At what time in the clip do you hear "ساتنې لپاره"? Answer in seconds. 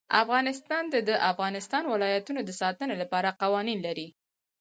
2.61-3.35